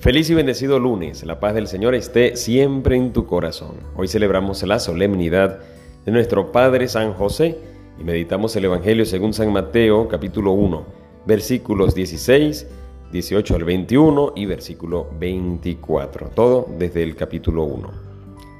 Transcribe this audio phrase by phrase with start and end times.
[0.00, 1.24] Feliz y bendecido lunes.
[1.24, 3.78] La paz del Señor esté siempre en tu corazón.
[3.96, 5.58] Hoy celebramos la solemnidad
[6.06, 7.58] de nuestro Padre San José
[7.98, 10.84] y meditamos el Evangelio según San Mateo capítulo 1,
[11.26, 12.68] versículos 16,
[13.10, 16.28] 18 al 21 y versículo 24.
[16.28, 17.90] Todo desde el capítulo 1.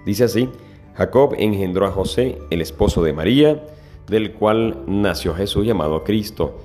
[0.04, 0.48] Dice así,
[0.96, 3.64] Jacob engendró a José, el esposo de María,
[4.08, 6.58] del cual nació Jesús llamado Cristo.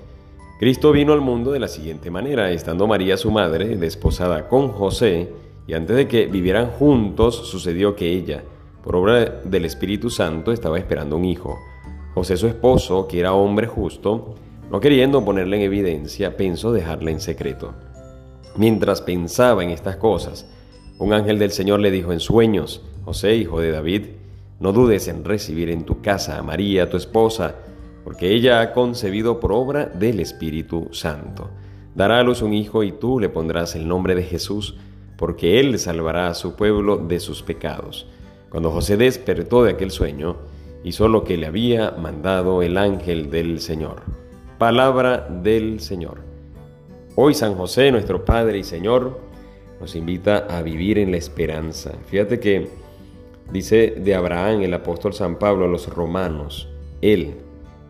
[0.63, 5.29] Cristo vino al mundo de la siguiente manera, estando María su madre desposada con José,
[5.67, 8.45] y antes de que vivieran juntos sucedió que ella,
[8.81, 11.59] por obra del Espíritu Santo, estaba esperando un hijo.
[12.13, 14.35] José su esposo, que era hombre justo,
[14.71, 17.73] no queriendo ponerle en evidencia, pensó dejarla en secreto.
[18.55, 20.49] Mientras pensaba en estas cosas,
[20.97, 24.03] un ángel del Señor le dijo en sueños, José, hijo de David,
[24.61, 27.55] no dudes en recibir en tu casa a María, tu esposa,
[28.03, 31.49] porque ella ha concebido por obra del Espíritu Santo.
[31.95, 34.77] Dará a luz un hijo y tú le pondrás el nombre de Jesús,
[35.17, 38.07] porque él salvará a su pueblo de sus pecados.
[38.49, 40.37] Cuando José despertó de aquel sueño,
[40.83, 44.01] hizo lo que le había mandado el ángel del Señor.
[44.57, 46.19] Palabra del Señor.
[47.15, 49.19] Hoy San José, nuestro Padre y Señor,
[49.79, 51.91] nos invita a vivir en la esperanza.
[52.07, 52.69] Fíjate que
[53.51, 56.69] dice de Abraham el apóstol San Pablo a los romanos,
[57.01, 57.35] él,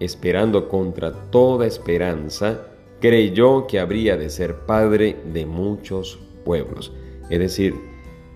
[0.03, 2.61] esperando contra toda esperanza,
[2.99, 6.91] creyó que habría de ser padre de muchos pueblos.
[7.29, 7.75] Es decir,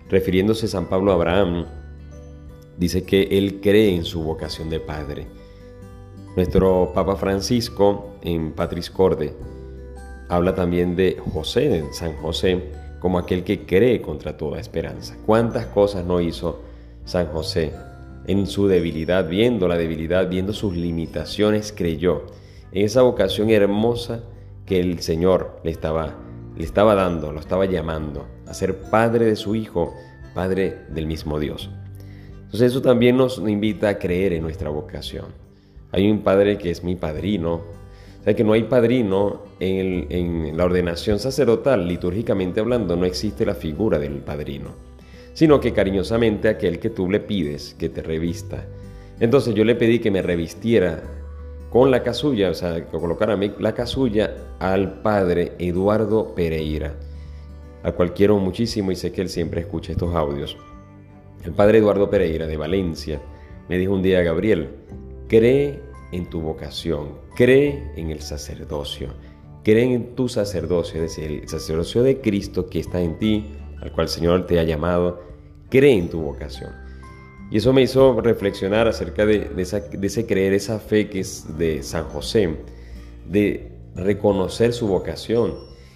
[0.09, 1.65] refiriéndose San Pablo a Abraham,
[2.77, 5.27] dice que él cree en su vocación de padre.
[6.35, 9.33] Nuestro Papa Francisco en Patris Corde
[10.29, 12.61] habla también de José, de San José,
[12.99, 15.17] como aquel que cree contra toda esperanza.
[15.25, 16.61] ¿Cuántas cosas no hizo
[17.05, 17.71] San José
[18.27, 22.25] en su debilidad, viendo la debilidad, viendo sus limitaciones, creyó
[22.71, 24.23] en esa vocación hermosa
[24.65, 26.15] que el Señor le estaba,
[26.57, 29.93] le estaba dando, lo estaba llamando a ser padre de su Hijo,
[30.35, 31.69] padre del mismo Dios.
[32.43, 35.25] Entonces eso también nos invita a creer en nuestra vocación.
[35.91, 37.61] Hay un padre que es mi padrino.
[38.19, 43.45] O sea que no hay padrino en, en la ordenación sacerdotal, litúrgicamente hablando, no existe
[43.45, 44.96] la figura del padrino
[45.37, 48.65] sino que cariñosamente aquel que tú le pides que te revista.
[49.19, 51.03] Entonces yo le pedí que me revistiera
[51.69, 56.95] con la casulla, o sea, que colocara la casulla al padre Eduardo Pereira,
[57.83, 60.57] al cual quiero muchísimo y sé que él siempre escucha estos audios.
[61.45, 63.21] El padre Eduardo Pereira de Valencia
[63.69, 64.69] me dijo un día, Gabriel,
[65.27, 65.79] cree
[66.13, 69.09] en tu vocación, cree en el sacerdocio,
[69.63, 73.45] cree en tu sacerdocio, es decir, el sacerdocio de Cristo que está en ti,
[73.81, 75.27] al cual el Señor te ha llamado
[75.69, 76.71] cree en tu vocación.
[77.49, 79.49] Y eso me hizo reflexionar acerca de,
[80.01, 82.55] ese creer, esa fe que es de San José,
[83.29, 85.55] de reconocer su vocación.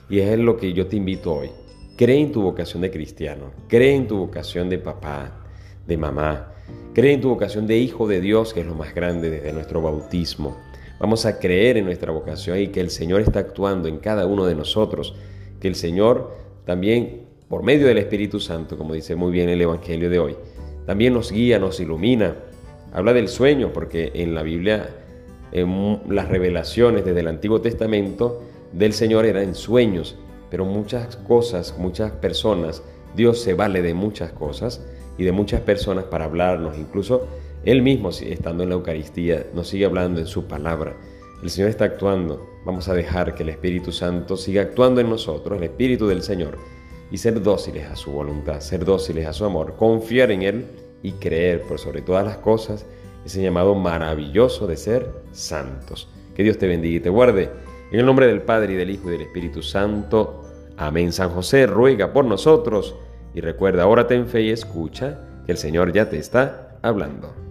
[0.09, 1.51] Y es lo que yo te invito hoy.
[1.97, 5.43] Cree en tu vocación de cristiano, cree en tu vocación de papá,
[5.85, 6.53] de mamá,
[6.93, 9.81] cree en tu vocación de hijo de Dios, que es lo más grande desde nuestro
[9.81, 10.57] bautismo.
[10.99, 14.45] Vamos a creer en nuestra vocación y que el Señor está actuando en cada uno
[14.45, 15.15] de nosotros,
[15.59, 16.31] que el Señor
[16.65, 20.37] también por medio del Espíritu Santo, como dice muy bien el Evangelio de hoy.
[20.85, 22.33] También nos guía, nos ilumina.
[22.93, 24.89] Habla del sueño, porque en la Biblia
[25.51, 28.41] en las revelaciones desde el Antiguo Testamento
[28.71, 30.17] del Señor eran sueños,
[30.49, 32.83] pero muchas cosas, muchas personas,
[33.17, 34.81] Dios se vale de muchas cosas
[35.17, 37.27] y de muchas personas para hablarnos, incluso
[37.65, 40.95] Él mismo estando en la Eucaristía nos sigue hablando en su palabra.
[41.43, 45.57] El Señor está actuando, vamos a dejar que el Espíritu Santo siga actuando en nosotros,
[45.57, 46.57] el Espíritu del Señor
[47.11, 50.65] y ser dóciles a su voluntad, ser dóciles a su amor, confiar en Él
[51.03, 52.85] y creer por sobre todas las cosas
[53.25, 56.07] ese llamado maravilloso de ser santos.
[56.35, 57.49] Que Dios te bendiga y te guarde.
[57.91, 60.43] En el nombre del Padre y del Hijo y del Espíritu Santo.
[60.77, 61.11] Amén.
[61.11, 62.95] San José ruega por nosotros
[63.33, 67.50] y recuerda, ahora ten fe y escucha que el Señor ya te está hablando.